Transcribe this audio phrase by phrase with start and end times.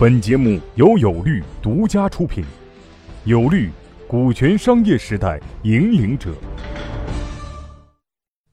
[0.00, 2.42] 本节目由有律独家出品，
[3.26, 3.68] 有律，
[4.08, 6.30] 股权商业时代引领者。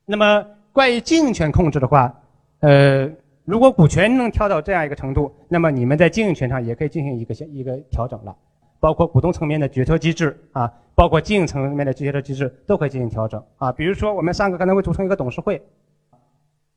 [0.05, 2.13] 那么，关于经营权控制的话，
[2.59, 3.09] 呃，
[3.45, 8.35] 如果股权能调到这样一个程度，那么你们在经营权上也可以进行一个一个调整了，
[8.81, 13.71] 包括股东层面的决策机制啊，包括经营层面的决策机制都可以进行调整啊。
[13.71, 15.65] 比如说，我们三个可能会组成一个董事会，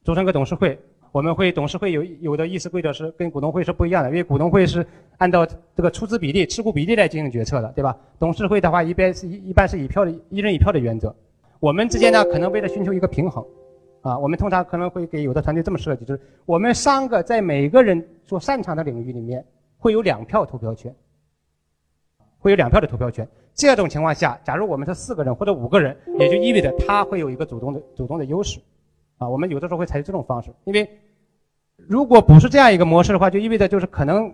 [0.05, 0.79] 组成一个董事会。
[1.13, 4.87] 我们会董事会有有的议事规则是跟股东会是不一样的，因为股东会是
[5.19, 5.45] 按照
[5.75, 7.97] 这个出资比例、持股比例来进行决策的，对吧？
[8.19, 11.15] 董事会的话，一般是一一般是以票的一人一票的原则。
[11.59, 13.45] 我们之间呢，可能为了寻求一个平衡，
[14.03, 19.45] 啊，我们通常可能会给有的团队这么设计，就是我们三个在每个人所擅长的领域里面
[19.79, 20.95] 会有两票投票权，
[22.39, 23.27] 会有两票的投票权。
[23.53, 28.61] 这种情况下，假如我们是四个人或者五个人，也就意味着他会有一个主动的主动的优势。
[29.21, 30.89] 啊，我们有的时候会采取这种方式，因为
[31.77, 34.33] 如果不是这样一个模式的话，就意味着就是可能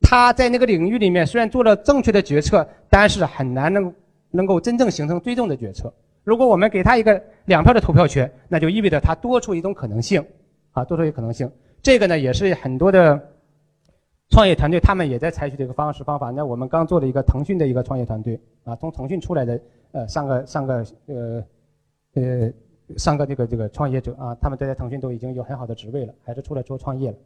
[0.00, 3.92] 他在那个领域里面虽然做了正确的决策，但是很难能
[4.30, 5.92] 能够真正形成最终的决策。
[6.22, 10.24] 如果我们给他一个两票的投票权，那就意味着他多出一种可能性，
[10.70, 11.50] 啊，多出一个可能性。
[11.82, 13.20] 这个呢，也是很多的
[14.30, 16.30] 创业团队他们也在采取这个方式方法。
[16.30, 21.44] 那我们刚做了一个腾讯的一个创业团队，啊，从腾讯出来的呃上个上个呃
[22.14, 22.52] 呃。
[22.98, 27.16] 上个这个这个创业者啊，他们都在腾讯都已经有很好的职位了，还是出来做创业了，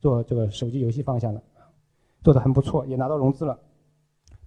[0.00, 1.42] 做这个手机游戏方向的，
[2.22, 3.58] 做的很不错，也拿到融资了。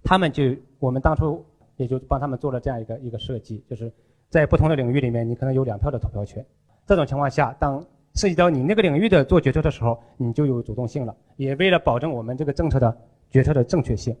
[0.02, 0.42] 他们就
[0.80, 1.44] 我们当初
[1.76, 3.92] 也就帮他们做了这样一个一个设计，就是
[4.30, 6.44] 在不同的领域里面，你可能有两票的投票权。
[6.86, 7.80] 这种情况下，当
[8.14, 11.16] 涉及到你那个领域的做决策的时候，你就有主动性了。
[11.36, 12.96] 也为了保证我们这个政策的
[13.30, 14.16] 决策的正确性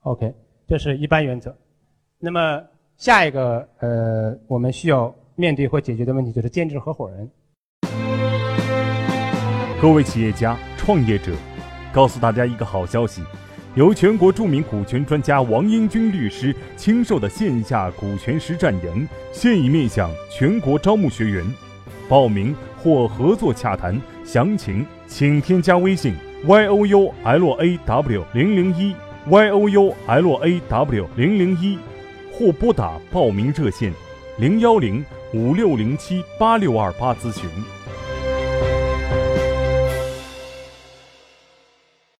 [0.00, 0.34] ，OK，
[0.66, 1.56] 这是一般原则。
[2.18, 2.60] 那么
[2.96, 5.14] 下一个呃，我们需要。
[5.36, 7.28] 面对或解决的问题就是兼职合伙人。
[9.80, 11.32] 各位企业家、创业者，
[11.92, 13.20] 告诉大家一个好消息：
[13.74, 21.44] 由全国著名股权专家王英军律师亲授的线下股权实战营现已面向全国招募学员。
[22.08, 26.14] 报名或合作洽谈详情，请添加微信
[26.44, 28.94] y o u l a w 零零一
[29.28, 31.78] y o u l a w 零零一，
[32.32, 33.92] 或拨打报名热线
[34.38, 35.04] 零幺零。
[35.34, 37.50] 五六零七八六二八咨询。